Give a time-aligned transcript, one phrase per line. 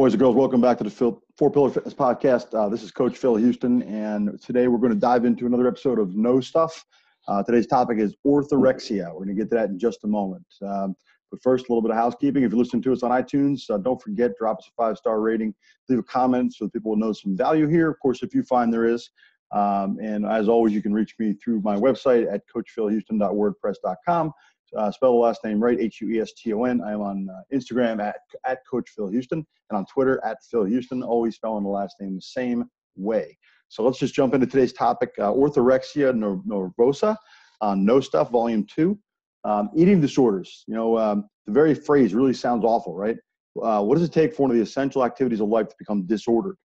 [0.00, 0.90] boys and girls, welcome back to the
[1.36, 2.54] Four Pillar Fitness Podcast.
[2.58, 5.98] Uh, this is Coach Phil Hueston, and today we're going to dive into another episode
[5.98, 6.86] of No Stuff.
[7.28, 9.08] Uh, today's topic is orthorexia.
[9.08, 10.46] We're going to get to that in just a moment.
[10.66, 10.94] Um,
[11.30, 12.44] but first, a little bit of housekeeping.
[12.44, 15.20] If you're listening to us on iTunes, uh, don't forget, drop us a five star
[15.20, 15.54] rating,
[15.90, 17.90] leave a comment so that people will know some value here.
[17.90, 19.10] Of course, if you find there is.
[19.52, 24.32] Um, and as always, you can reach me through my website at coachphilhueston.wordpress.com.
[24.76, 26.80] Uh, spell the last name right, H U E S T O N.
[26.80, 28.16] I'm on uh, Instagram at,
[28.46, 32.14] at Coach Phil Hueston and on Twitter at Phil Hueston, always spelling the last name
[32.14, 32.64] the same
[32.96, 33.36] way.
[33.68, 37.16] So let's just jump into today's topic uh, orthorexia nervosa,
[37.60, 38.98] uh, Know Stuff, Volume 2.
[39.42, 40.64] Um, eating disorders.
[40.66, 43.16] You know, um, the very phrase really sounds awful, right?
[43.60, 46.06] Uh, what does it take for one of the essential activities of life to become
[46.06, 46.56] disordered?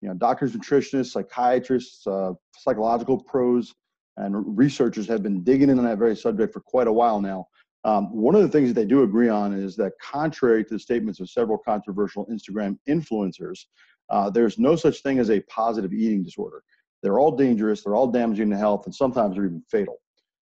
[0.00, 3.72] You know, doctors, nutritionists, psychiatrists, uh, psychological pros,
[4.16, 7.46] and researchers have been digging into that very subject for quite a while now.
[7.84, 10.78] Um, one of the things that they do agree on is that, contrary to the
[10.78, 13.64] statements of several controversial Instagram influencers,
[14.10, 16.62] uh, there's no such thing as a positive eating disorder.
[17.02, 20.00] They're all dangerous, they're all damaging to health, and sometimes they're even fatal.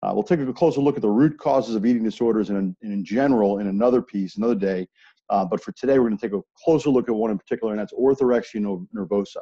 [0.02, 3.04] Uh, we'll take a closer look at the root causes of eating disorders in, in
[3.04, 4.88] general in another piece, another day.
[5.30, 7.72] Uh, but for today, we're going to take a closer look at one in particular,
[7.72, 9.36] and that's orthorexia nervosa.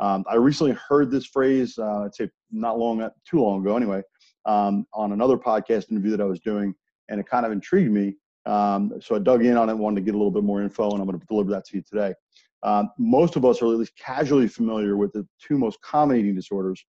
[0.00, 4.02] Um, I recently heard this phrase, uh, I'd say not long, too long ago anyway,
[4.46, 6.74] um, on another podcast interview that I was doing
[7.10, 8.16] and it kind of intrigued me.
[8.46, 10.90] Um, so I dug in on it, wanted to get a little bit more info,
[10.90, 12.14] and I'm going to deliver that to you today.
[12.62, 16.34] Um, most of us are at least casually familiar with the two most common eating
[16.34, 16.82] disorders,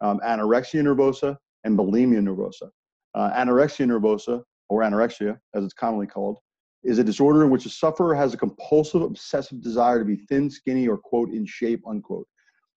[0.00, 2.70] um, anorexia nervosa and bulimia nervosa.
[3.14, 6.38] Uh, anorexia nervosa, or anorexia as it's commonly called,
[6.84, 10.50] is a disorder in which a sufferer has a compulsive, obsessive desire to be thin,
[10.50, 12.26] skinny, or quote, in shape, unquote.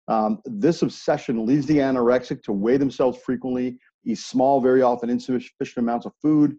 [0.08, 5.78] Um, this obsession leads the anorexic to weigh themselves frequently, eat small, very often insufficient
[5.78, 6.56] amounts of food,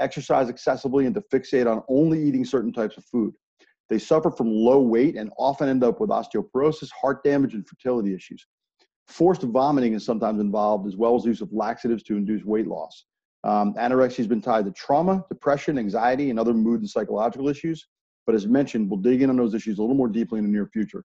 [0.00, 3.34] exercise excessively, and to fixate on only eating certain types of food.
[3.88, 8.14] They suffer from low weight and often end up with osteoporosis, heart damage, and fertility
[8.14, 8.44] issues.
[9.06, 13.04] Forced vomiting is sometimes involved, as well as use of laxatives to induce weight loss.
[13.44, 17.86] Um, anorexia has been tied to trauma, depression, anxiety, and other mood and psychological issues.
[18.26, 20.50] But as mentioned, we'll dig in on those issues a little more deeply in the
[20.50, 21.04] near future.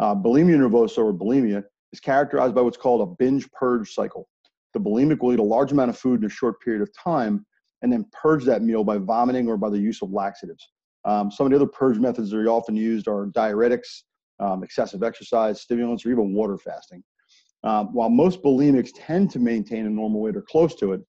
[0.00, 4.28] Uh, bulimia nervosa, or bulimia, is characterized by what's called a binge purge cycle.
[4.74, 7.44] The bulimic will eat a large amount of food in a short period of time
[7.82, 10.68] and then purge that meal by vomiting or by the use of laxatives.
[11.04, 14.02] Um, some of the other purge methods that are often used are diuretics,
[14.40, 17.02] um, excessive exercise, stimulants, or even water fasting.
[17.64, 21.00] Um, while most bulimics tend to maintain a normal weight or close to it,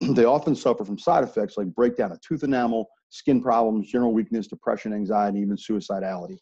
[0.00, 4.46] they often suffer from side effects like breakdown of tooth enamel, skin problems, general weakness,
[4.46, 6.38] depression, anxiety, even suicidality.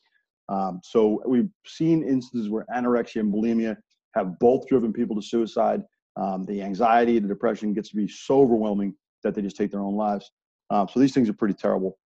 [0.50, 3.76] Um, so we've seen instances where anorexia and bulimia
[4.14, 5.82] have both driven people to suicide.
[6.16, 9.80] Um, the anxiety, the depression gets to be so overwhelming that they just take their
[9.80, 10.30] own lives.
[10.70, 11.98] Um, so these things are pretty terrible.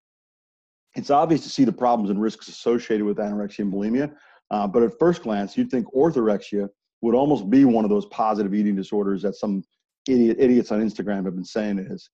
[0.95, 4.15] It's obvious to see the problems and risks associated with anorexia and bulimia,
[4.51, 6.69] uh, but at first glance, you'd think orthorexia
[7.01, 9.65] would almost be one of those positive eating disorders that some
[10.09, 12.11] idiot idiots on Instagram have been saying it is.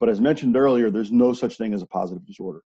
[0.00, 2.60] But as mentioned earlier, there's no such thing as a positive disorder.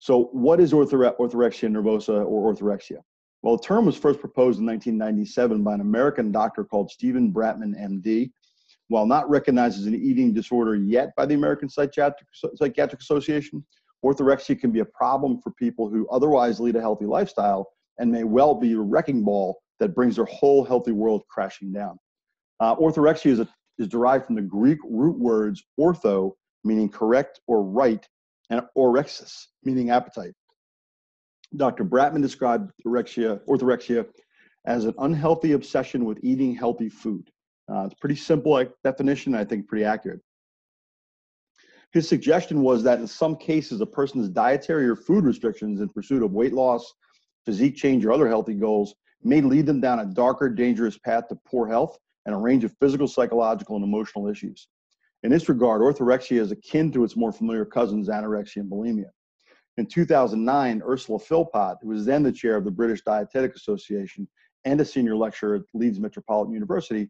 [0.00, 2.98] So, what is orthore- orthorexia nervosa or orthorexia?
[3.42, 7.78] Well, the term was first proposed in 1997 by an American doctor called Steven Bratman,
[7.78, 8.30] MD,
[8.88, 13.64] while not recognized as an eating disorder yet by the American Psychiatric, Psychiatric Association,
[14.04, 17.68] orthorexia can be a problem for people who otherwise lead a healthy lifestyle
[17.98, 21.98] and may well be a wrecking ball that brings their whole healthy world crashing down.
[22.58, 26.32] Uh, orthorexia is, a, is derived from the Greek root words ortho,
[26.64, 28.06] meaning correct or right,
[28.50, 30.34] and orexis, meaning appetite.
[31.56, 31.84] Dr.
[31.84, 34.06] Bratman described orexia, orthorexia
[34.66, 37.30] as an unhealthy obsession with eating healthy food.
[37.72, 40.20] Uh, it's pretty simple definition, I think pretty accurate.
[41.92, 46.22] His suggestion was that in some cases, a person's dietary or food restrictions in pursuit
[46.22, 46.92] of weight loss,
[47.44, 51.36] physique change, or other healthy goals may lead them down a darker, dangerous path to
[51.46, 54.68] poor health and a range of physical, psychological, and emotional issues.
[55.22, 59.10] In this regard, orthorexia is akin to its more familiar cousins, anorexia and bulimia.
[59.76, 64.26] In 2009, Ursula Philpott, who was then the chair of the British Dietetic Association
[64.64, 67.08] and a senior lecturer at Leeds Metropolitan University,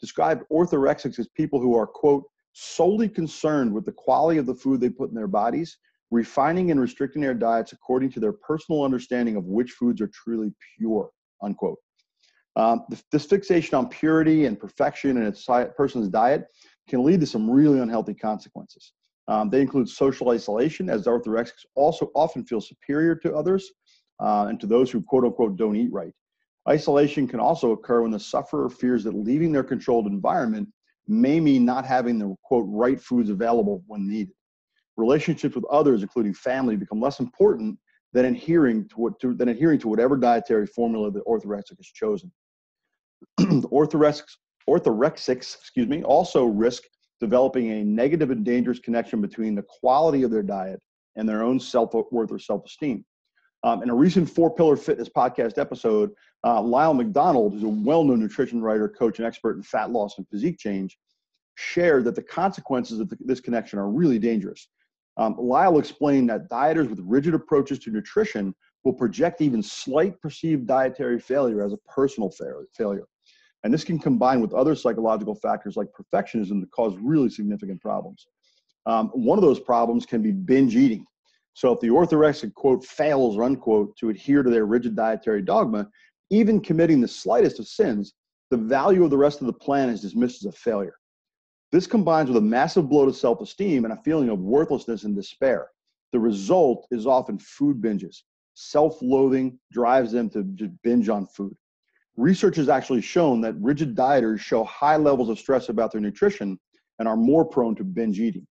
[0.00, 4.80] described orthorexics as people who are, quote, solely concerned with the quality of the food
[4.80, 5.78] they put in their bodies,
[6.10, 10.52] refining and restricting their diets according to their personal understanding of which foods are truly
[10.76, 11.10] pure,
[11.42, 11.78] unquote.
[12.56, 16.46] Um, this fixation on purity and perfection in a person's diet
[16.90, 18.92] can lead to some really unhealthy consequences.
[19.28, 23.70] Um, they include social isolation, as orthorexics also often feel superior to others
[24.18, 26.12] uh, and to those who quote unquote don't eat right.
[26.68, 30.68] Isolation can also occur when the sufferer fears that leaving their controlled environment
[31.08, 34.34] may mean not having the quote right foods available when needed.
[34.96, 37.78] Relationships with others, including family, become less important
[38.12, 42.30] than adhering to, what, to, than adhering to whatever dietary formula the orthorexic has chosen.
[43.40, 44.36] orthorexics,
[44.70, 46.82] orthorexics, excuse me, also risk
[47.20, 50.80] developing a negative and dangerous connection between the quality of their diet
[51.16, 53.04] and their own self-worth or self-esteem.
[53.62, 56.10] Um, in a recent Four Pillar Fitness podcast episode,
[56.46, 60.26] uh, Lyle McDonald, who's a well-known nutrition writer, coach, and expert in fat loss and
[60.28, 60.96] physique change,
[61.56, 64.68] shared that the consequences of the, this connection are really dangerous.
[65.18, 70.66] Um, Lyle explained that dieters with rigid approaches to nutrition will project even slight perceived
[70.66, 73.04] dietary failure as a personal failure.
[73.62, 78.26] And this can combine with other psychological factors like perfectionism that cause really significant problems.
[78.86, 81.04] Um, one of those problems can be binge eating.
[81.52, 85.88] So if the orthorexic quote fails or unquote to adhere to their rigid dietary dogma,
[86.30, 88.14] even committing the slightest of sins,
[88.50, 90.94] the value of the rest of the plan is dismissed as a failure.
[91.72, 95.14] This combines with a massive blow to self esteem and a feeling of worthlessness and
[95.14, 95.68] despair.
[96.12, 98.22] The result is often food binges.
[98.54, 100.42] Self loathing drives them to
[100.82, 101.56] binge on food.
[102.16, 106.58] Research has actually shown that rigid dieters show high levels of stress about their nutrition
[106.98, 108.46] and are more prone to binge eating.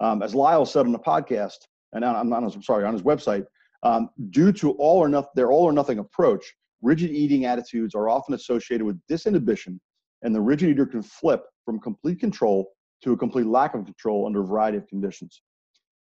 [0.00, 1.58] Um, as Lyle said on the podcast,
[1.92, 3.46] and I'm, not, I'm sorry, on his website,
[3.82, 6.52] um, due to all or nothing, their all or nothing approach,
[6.82, 9.78] rigid eating attitudes are often associated with disinhibition,
[10.22, 12.70] and the rigid eater can flip from complete control
[13.02, 15.42] to a complete lack of control under a variety of conditions.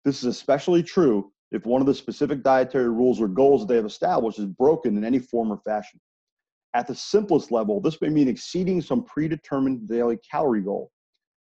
[0.03, 3.75] This is especially true if one of the specific dietary rules or goals that they
[3.75, 5.99] have established is broken in any form or fashion.
[6.73, 10.91] At the simplest level, this may mean exceeding some predetermined daily calorie goal.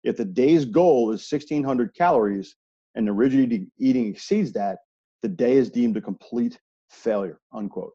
[0.04, 2.56] If the day's goal is 1600 calories
[2.94, 4.80] and the rigid eating exceeds that,
[5.24, 6.60] the day is deemed a complete
[6.92, 7.94] failure, unquote.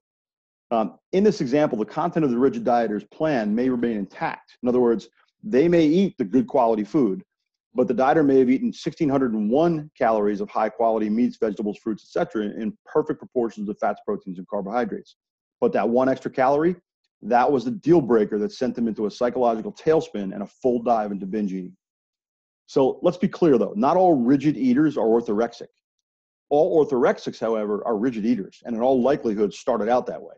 [0.72, 4.56] Um, in this example, the content of the rigid dieter's plan may remain intact.
[4.62, 5.08] In other words,
[5.42, 7.22] they may eat the good quality food,
[7.74, 12.46] but the dieter may have eaten 1601 calories of high quality meats, vegetables, fruits, etc.,
[12.46, 15.16] in perfect proportions of fats, proteins, and carbohydrates.
[15.60, 16.76] But that one extra calorie,
[17.22, 20.82] that was the deal breaker that sent them into a psychological tailspin and a full
[20.82, 21.76] dive into binge eating.
[22.66, 25.68] So let's be clear though, not all rigid eaters are orthorexic.
[26.48, 30.34] All orthorexics, however, are rigid eaters, and in all likelihood started out that way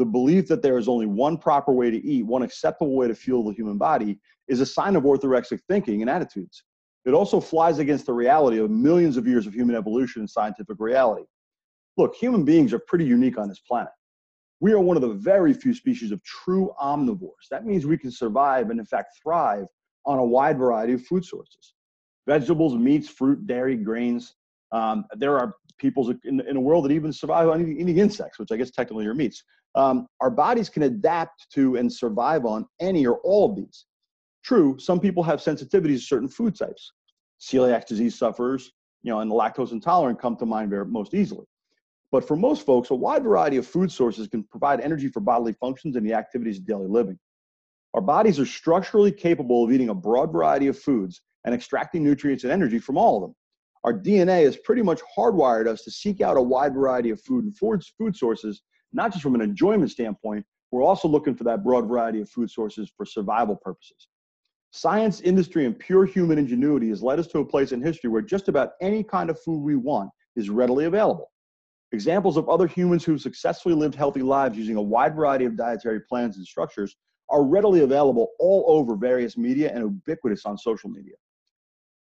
[0.00, 3.14] the belief that there is only one proper way to eat, one acceptable way to
[3.14, 4.18] fuel the human body,
[4.48, 6.64] is a sign of orthorexic thinking and attitudes.
[7.04, 10.76] It also flies against the reality of millions of years of human evolution and scientific
[10.78, 11.24] reality.
[11.98, 13.92] Look, human beings are pretty unique on this planet.
[14.60, 17.48] We are one of the very few species of true omnivores.
[17.50, 19.66] That means we can survive and, in fact, thrive
[20.06, 21.74] on a wide variety of food sources
[22.26, 24.34] vegetables, meats, fruit, dairy, grains.
[24.72, 28.52] Um, there are peoples in, in a world that even survive on eating insects, which
[28.52, 29.42] I guess technically are meats.
[29.74, 33.86] Um, our bodies can adapt to and survive on any or all of these.
[34.44, 36.92] True, some people have sensitivities to certain food types.
[37.40, 38.70] Celiac disease sufferers,
[39.02, 41.46] you know, and the lactose intolerant come to mind very, most easily.
[42.12, 45.52] But for most folks, a wide variety of food sources can provide energy for bodily
[45.52, 47.18] functions and the activities of daily living.
[47.94, 52.44] Our bodies are structurally capable of eating a broad variety of foods and extracting nutrients
[52.44, 53.34] and energy from all of them
[53.84, 57.44] our DNA has pretty much hardwired us to seek out a wide variety of food
[57.44, 58.62] and food sources,
[58.92, 62.50] not just from an enjoyment standpoint, we're also looking for that broad variety of food
[62.50, 64.08] sources for survival purposes.
[64.72, 68.22] Science, industry, and pure human ingenuity has led us to a place in history where
[68.22, 71.30] just about any kind of food we want is readily available.
[71.92, 76.00] Examples of other humans who've successfully lived healthy lives using a wide variety of dietary
[76.00, 76.96] plans and structures
[77.28, 81.14] are readily available all over various media and ubiquitous on social media.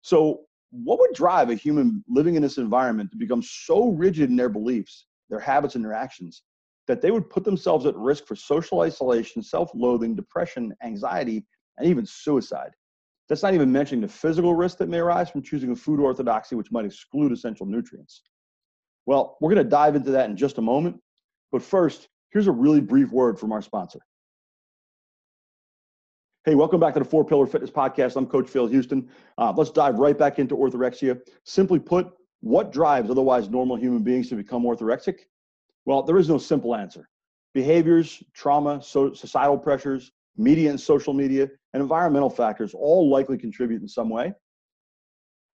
[0.01, 4.35] So, what would drive a human living in this environment to become so rigid in
[4.35, 6.43] their beliefs, their habits, and their actions
[6.87, 11.45] that they would put themselves at risk for social isolation, self loathing, depression, anxiety,
[11.77, 12.71] and even suicide?
[13.29, 16.55] That's not even mentioning the physical risk that may arise from choosing a food orthodoxy
[16.55, 18.23] which might exclude essential nutrients.
[19.05, 20.99] Well, we're going to dive into that in just a moment.
[21.51, 23.99] But first, here's a really brief word from our sponsor.
[26.45, 28.15] Hey, welcome back to the Four Pillar Fitness Podcast.
[28.15, 29.07] I'm Coach Phil Hueston.
[29.37, 31.19] Uh, let's dive right back into orthorexia.
[31.45, 35.19] Simply put, what drives otherwise normal human beings to become orthorexic?
[35.85, 37.07] Well, there is no simple answer.
[37.53, 43.81] Behaviors, trauma, so societal pressures, media and social media, and environmental factors all likely contribute
[43.81, 44.33] in some way.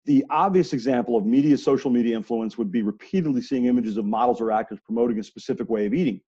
[0.07, 4.41] The obvious example of media, social media influence would be repeatedly seeing images of models
[4.41, 6.21] or actors promoting a specific way of eating.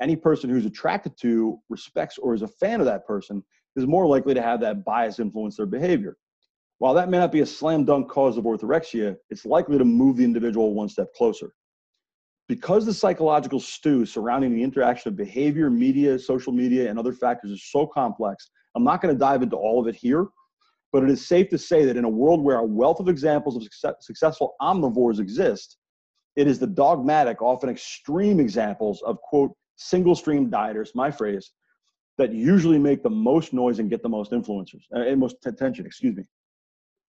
[0.00, 3.44] Any person who's attracted to, respects, or is a fan of that person
[3.76, 6.16] is more likely to have that bias influence their behavior.
[6.78, 10.16] While that may not be a slam dunk cause of orthorexia, it's likely to move
[10.16, 11.52] the individual one step closer.
[12.48, 17.50] Because the psychological stew surrounding the interaction of behavior, media, social media, and other factors
[17.50, 20.26] is so complex, I'm not going to dive into all of it here,
[20.92, 23.56] but it is safe to say that in a world where a wealth of examples
[23.56, 25.78] of success, successful omnivores exist,
[26.36, 31.52] It is the dogmatic, often extreme examples of, quote, single stream dieters, my phrase,
[32.18, 36.16] that usually make the most noise and get the most influencers, uh, most attention, excuse
[36.16, 36.24] me.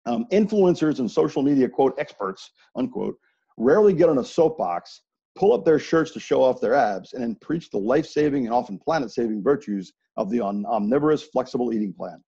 [0.04, 3.16] Um, influencers and social media, quote, experts, unquote,
[3.56, 5.02] rarely get on a soapbox,
[5.36, 8.46] pull up their shirts to show off their abs, and then preach the life saving
[8.46, 12.22] and often planet saving virtues of the omnivorous flexible eating plan.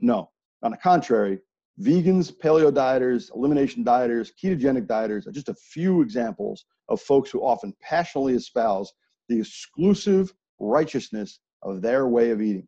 [0.00, 0.30] No,
[0.62, 1.40] on the contrary,
[1.80, 7.40] vegans, paleo dieters, elimination dieters, ketogenic dieters are just a few examples of folks who
[7.40, 8.92] often passionately espouse
[9.28, 12.66] the exclusive righteousness of their way of eating.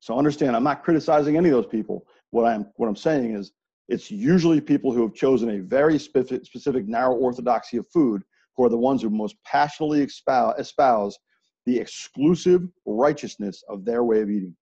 [0.00, 2.06] So understand, I'm not criticizing any of those people.
[2.30, 3.52] What I'm what I'm saying is
[3.88, 8.22] it's usually people who have chosen a very specific, specific narrow orthodoxy of food
[8.56, 11.18] who are the ones who most passionately espouse, espouse
[11.66, 14.56] the exclusive righteousness of their way of eating.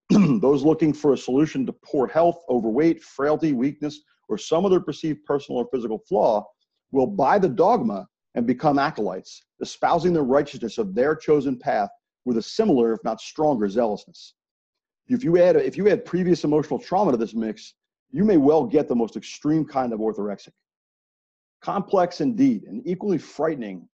[0.10, 5.24] Those looking for a solution to poor health, overweight, frailty, weakness, or some other perceived
[5.24, 6.46] personal or physical flaw
[6.90, 11.90] will buy the dogma and become acolytes, espousing the righteousness of their chosen path
[12.24, 14.34] with a similar, if not stronger, zealousness.
[15.08, 17.74] If you add, if you add previous emotional trauma to this mix,
[18.10, 20.52] you may well get the most extreme kind of orthorexic.
[21.62, 23.88] Complex indeed, and equally frightening,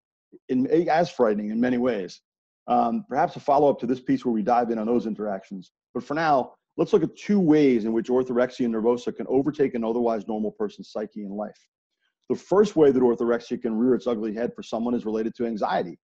[0.48, 2.20] in, as frightening in many ways.
[2.68, 5.72] Um, perhaps a follow up to this piece where we dive in on those interactions.
[5.94, 9.84] But for now, let's look at two ways in which orthorexia nervosa can overtake an
[9.84, 11.58] otherwise normal person's psyche and life.
[12.28, 15.46] The first way that orthorexia can rear its ugly head for someone is related to
[15.46, 15.98] anxiety.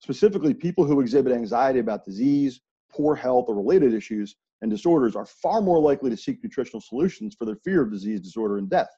[0.00, 5.26] Specifically, people who exhibit anxiety about disease, poor health, or related issues and disorders are
[5.26, 8.88] far more likely to seek nutritional solutions for their fear of disease, disorder, and death.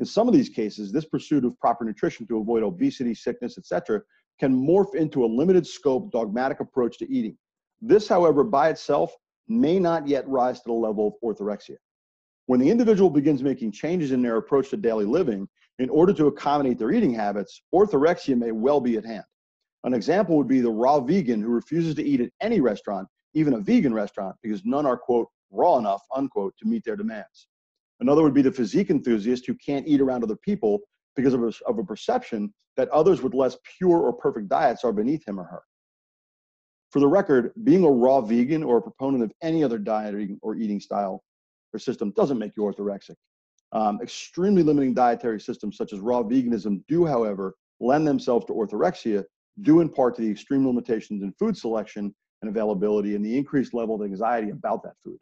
[0.00, 4.02] In some of these cases, this pursuit of proper nutrition to avoid obesity, sickness, etc.,
[4.40, 7.36] can morph into a limited scope, dogmatic approach to eating.
[7.80, 9.14] This, however, by itself
[9.48, 11.76] may not yet rise to the level of orthorexia.
[12.46, 15.48] When the individual begins making changes in their approach to daily living
[15.78, 19.24] in order to accommodate their eating habits, orthorexia may well be at hand.
[19.84, 23.54] An example would be the raw vegan who refuses to eat at any restaurant even
[23.54, 27.48] a vegan restaurant, because none are, quote, raw enough, unquote, to meet their demands.
[28.00, 30.80] Another would be the physique enthusiast who can't eat around other people
[31.16, 34.92] because of a, of a perception that others with less pure or perfect diets are
[34.92, 35.62] beneath him or her.
[36.90, 40.56] For the record, being a raw vegan or a proponent of any other dieting or
[40.56, 41.22] eating style
[41.72, 43.16] or system doesn't make you orthorexic.
[43.72, 49.24] Um, extremely limiting dietary systems such as raw veganism do, however, lend themselves to orthorexia
[49.62, 53.74] due in part to the extreme limitations in food selection and availability and the increased
[53.74, 55.18] level of anxiety about that food.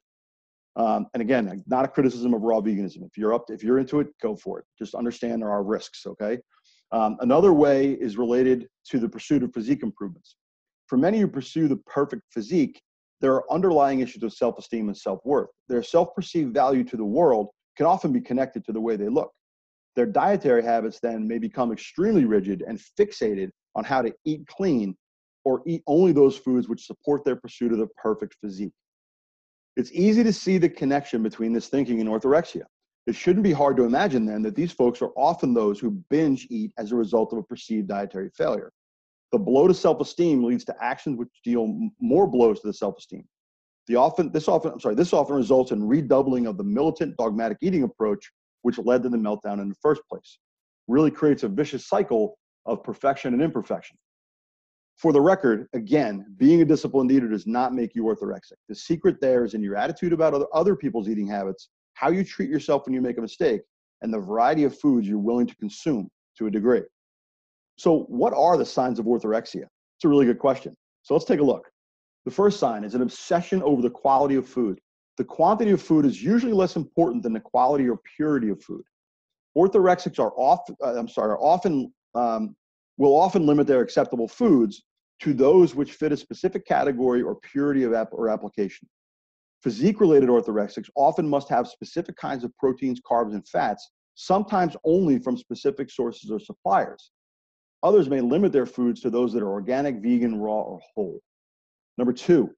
[0.76, 3.04] Um, and again, not a criticism of raw veganism.
[3.04, 4.64] If you're up, if you're into it, go for it.
[4.78, 6.06] Just understand there are risks.
[6.06, 6.38] Okay.
[6.92, 10.36] Um, another way is related to the pursuit of physique improvements.
[10.86, 12.80] For many who pursue the perfect physique,
[13.20, 15.48] there are underlying issues of self-esteem and self-worth.
[15.68, 19.32] Their self-perceived value to the world can often be connected to the way they look.
[19.94, 24.94] Their dietary habits then may become extremely rigid and fixated on how to eat clean
[25.44, 28.72] or eat only those foods which support their pursuit of the perfect physique.
[29.76, 32.64] It's easy to see the connection between this thinking and orthorexia.
[33.06, 36.46] It shouldn't be hard to imagine then that these folks are often those who binge
[36.50, 38.72] eat as a result of a perceived dietary failure.
[39.32, 43.24] The blow to self-esteem leads to actions which deal more blows to the self-esteem.
[43.88, 47.58] The often, this often, I'm sorry, this often results in redoubling of the militant dogmatic
[47.62, 50.38] eating approach, which led to the meltdown in the first place.
[50.86, 53.96] Really creates a vicious cycle of perfection and imperfection.
[55.02, 58.52] For the record, again, being a disciplined eater does not make you orthorexic.
[58.68, 62.22] The secret there is in your attitude about other, other people's eating habits, how you
[62.22, 63.62] treat yourself when you make a mistake,
[64.02, 66.82] and the variety of foods you're willing to consume to a degree.
[67.78, 69.64] So, what are the signs of orthorexia?
[69.64, 70.76] It's a really good question.
[71.02, 71.68] So, let's take a look.
[72.24, 74.78] The first sign is an obsession over the quality of food.
[75.16, 78.84] The quantity of food is usually less important than the quality or purity of food.
[79.58, 82.54] Orthorexics are often, uh, I'm sorry, are often um,
[82.98, 84.84] will often limit their acceptable foods
[85.22, 88.88] to those which fit a specific category or purity of or application.
[89.62, 95.20] Physique related orthorexics often must have specific kinds of proteins, carbs, and fats, sometimes only
[95.20, 97.12] from specific sources or suppliers.
[97.84, 101.20] Others may limit their foods to those that are organic, vegan, raw, or whole.
[101.98, 102.50] Number two,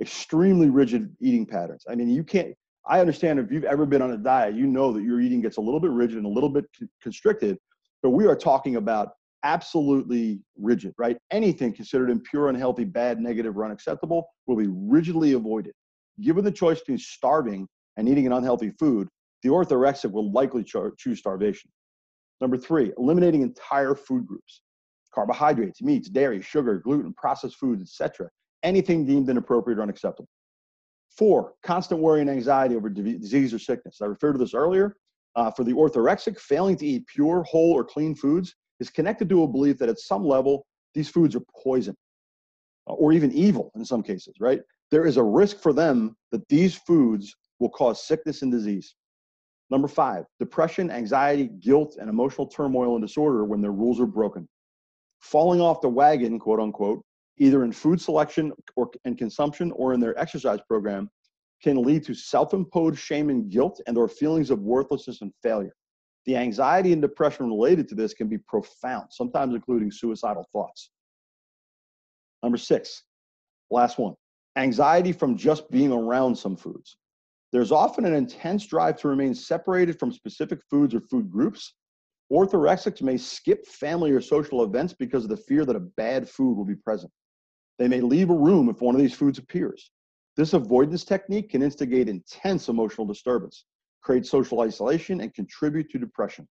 [0.00, 1.84] extremely rigid eating patterns.
[1.86, 2.54] I mean, you can't,
[2.86, 5.58] I understand if you've ever been on a diet, you know that your eating gets
[5.58, 6.64] a little bit rigid and a little bit
[7.02, 7.58] constricted,
[8.02, 9.10] but we are talking about
[9.46, 11.16] absolutely rigid, right?
[11.30, 15.72] Anything considered impure, unhealthy, bad, negative, or unacceptable will be rigidly avoided.
[16.20, 19.08] Given the choice between starving and eating an unhealthy food,
[19.42, 21.70] the orthorexic will likely cho- choose starvation.
[22.40, 24.62] Number three, eliminating entire food groups
[25.14, 28.28] carbohydrates, meats, dairy, sugar, gluten, processed foods, etc.
[28.62, 30.28] Anything deemed inappropriate or unacceptable.
[31.16, 34.02] Four, constant worry and anxiety over disease or sickness.
[34.02, 34.96] I referred to this earlier.
[35.34, 39.42] Uh, for the orthorexic, failing to eat pure, whole, or clean foods is connected to
[39.42, 41.94] a belief that at some level, these foods are poison
[42.88, 44.60] uh, or even evil in some cases, right?
[44.90, 48.94] There is a risk for them that these foods will cause sickness and disease.
[49.70, 54.48] Number five, depression, anxiety, guilt, and emotional turmoil and disorder when their rules are broken.
[55.20, 57.02] Falling off the wagon, quote unquote,
[57.38, 61.10] either in food selection or and consumption or in their exercise program,
[61.62, 65.74] can lead to self-imposed shame and guilt and or feelings of worthlessness and failure.
[66.26, 70.90] The anxiety and depression related to this can be profound, sometimes including suicidal thoughts.
[72.42, 73.04] Number six,
[73.70, 74.14] last one,
[74.56, 76.96] anxiety from just being around some foods.
[77.52, 81.74] There's often an intense drive to remain separated from specific foods or food groups.
[82.32, 86.56] Orthorexics may skip family or social events because of the fear that a bad food
[86.56, 87.12] will be present.
[87.78, 89.92] They may leave a room if one of these foods appears.
[90.36, 93.64] This avoidance technique can instigate intense emotional disturbance,
[94.06, 96.46] create social isolation, and contribute to depression.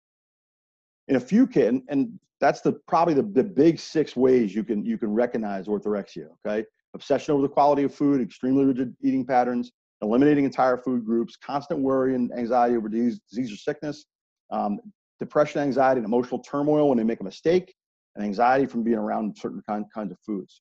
[1.08, 4.84] In a few cases, and that's the probably the, the big six ways you can
[4.84, 6.26] you can recognize orthorexia.
[6.46, 9.72] Okay, obsession over the quality of food, extremely rigid eating patterns,
[10.02, 14.04] eliminating entire food groups, constant worry and anxiety over disease, disease or sickness,
[14.50, 14.78] um,
[15.18, 17.74] depression, anxiety, and emotional turmoil when they make a mistake,
[18.16, 20.60] and anxiety from being around certain kind, kinds of foods.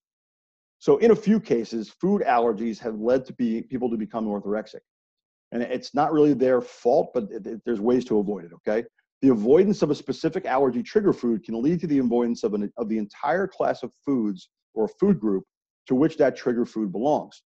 [0.80, 4.84] So, in a few cases, food allergies have led to be, people to become orthorexic.
[5.52, 8.86] And it's not really their fault, but it, it, there's ways to avoid it, okay?
[9.22, 12.72] The avoidance of a specific allergy trigger food can lead to the avoidance of, an,
[12.78, 15.44] of the entire class of foods or food group
[15.88, 17.44] to which that trigger food belongs.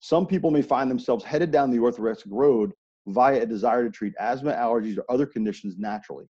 [0.00, 2.72] Some people may find themselves headed down the orthorexic road
[3.06, 6.26] via a desire to treat asthma, allergies, or other conditions naturally.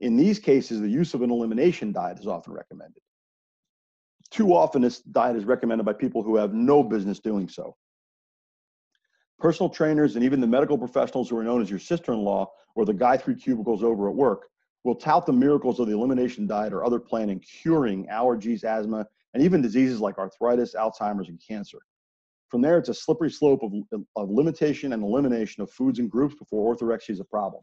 [0.00, 3.00] In these cases, the use of an elimination diet is often recommended.
[4.30, 7.76] Too often, this diet is recommended by people who have no business doing so.
[9.40, 12.50] Personal trainers and even the medical professionals who are known as your sister in law
[12.74, 14.48] or the guy three cubicles over at work
[14.84, 19.06] will tout the miracles of the elimination diet or other plan in curing allergies, asthma,
[19.34, 21.78] and even diseases like arthritis, Alzheimer's, and cancer.
[22.48, 23.72] From there, it's a slippery slope of,
[24.16, 27.62] of limitation and elimination of foods and groups before orthorexia is a problem.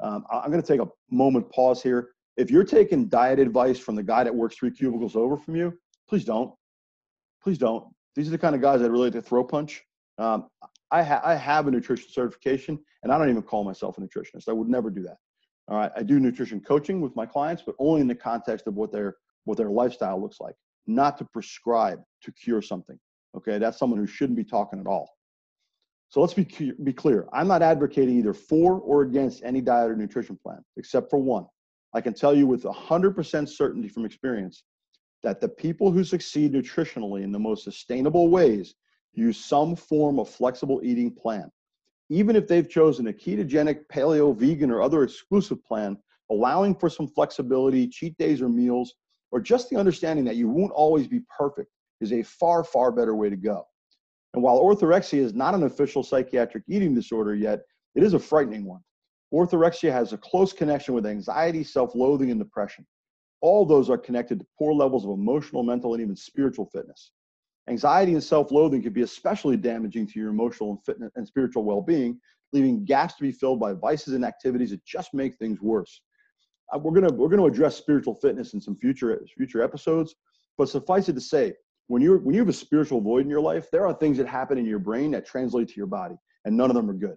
[0.00, 2.10] Um, I'm going to take a moment pause here.
[2.36, 5.78] If you're taking diet advice from the guy that works three cubicles over from you,
[6.08, 6.52] please don't.
[7.42, 7.84] Please don't.
[8.14, 9.82] These are the kind of guys that really like to throw punch.
[10.18, 10.48] Um,
[10.90, 14.48] I, ha- I have a nutrition certification, and I don't even call myself a nutritionist.
[14.48, 15.16] I would never do that.
[15.68, 18.74] All right, I do nutrition coaching with my clients, but only in the context of
[18.74, 20.54] what their what their lifestyle looks like,
[20.86, 22.98] not to prescribe to cure something.
[23.36, 25.16] Okay, that's someone who shouldn't be talking at all.
[26.08, 27.26] So let's be, be clear.
[27.32, 31.46] I'm not advocating either for or against any diet or nutrition plan, except for one.
[31.94, 34.64] I can tell you with 100% certainty from experience
[35.22, 38.74] that the people who succeed nutritionally in the most sustainable ways
[39.16, 41.50] use some form of flexible eating plan.
[42.08, 45.96] Even if they've chosen a ketogenic, paleo, vegan, or other exclusive plan,
[46.30, 48.94] allowing for some flexibility, cheat days or meals,
[49.32, 53.14] or just the understanding that you won't always be perfect is a far, far better
[53.14, 53.66] way to go.
[54.34, 57.62] And while orthorexia is not an official psychiatric eating disorder yet,
[57.94, 58.82] it is a frightening one.
[59.32, 62.86] Orthorexia has a close connection with anxiety, self loathing, and depression.
[63.40, 67.12] All those are connected to poor levels of emotional, mental, and even spiritual fitness.
[67.68, 71.64] Anxiety and self loathing can be especially damaging to your emotional and, fitness and spiritual
[71.64, 72.20] well being,
[72.52, 76.00] leaving gaps to be filled by vices and activities that just make things worse.
[76.72, 80.14] Uh, we're going to we're going to address spiritual fitness in some future future episodes,
[80.56, 81.52] but suffice it to say,
[81.88, 84.28] when you're when you have a spiritual void in your life, there are things that
[84.28, 87.16] happen in your brain that translate to your body, and none of them are good.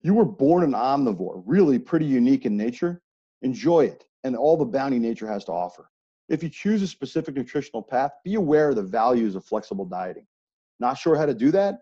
[0.00, 3.02] You were born an omnivore, really pretty unique in nature.
[3.42, 5.90] Enjoy it and all the bounty nature has to offer.
[6.28, 10.26] If you choose a specific nutritional path, be aware of the values of flexible dieting.
[10.78, 11.78] Not sure how to do that?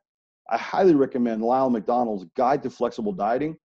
[0.48, 3.56] I highly recommend Lyle McDonald's Guide to Flexible Dieting.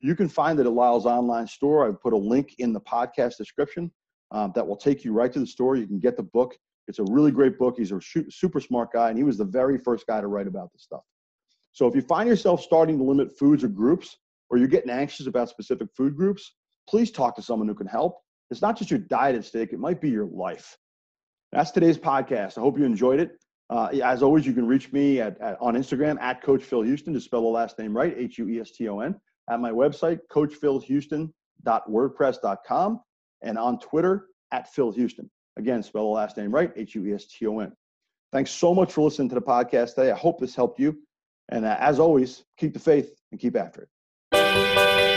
[0.00, 1.86] You can find it at Lyle's online store.
[1.86, 3.90] I've put a link in the podcast description
[4.30, 5.74] um, that will take you right to the store.
[5.74, 6.56] You can get the book.
[6.86, 7.74] It's a really great book.
[7.76, 10.72] He's a super smart guy, and he was the very first guy to write about
[10.72, 11.02] this stuff.
[11.72, 14.16] So if you find yourself starting to limit foods or groups,
[14.50, 16.54] or you're getting anxious about specific food groups,
[16.88, 18.20] please talk to someone who can help.
[18.50, 20.76] It's not just your diet at stake, it might be your life.
[21.52, 22.58] That's today's podcast.
[22.58, 23.38] I hope you enjoyed it.
[23.70, 27.12] Uh, as always, you can reach me at, at, on Instagram at Coach Phil Hueston
[27.12, 29.14] to spell the last name right, H U E S T O N.
[29.50, 33.00] At my website, coachphilhueston.wordpress.com,
[33.42, 35.28] and on Twitter at Phil Hueston.
[35.58, 37.72] Again, spell the last name right, H U E S T O N.
[38.32, 40.10] Thanks so much for listening to the podcast today.
[40.10, 40.98] I hope this helped you.
[41.50, 43.88] And uh, as always, keep the faith and keep after
[44.32, 45.07] it.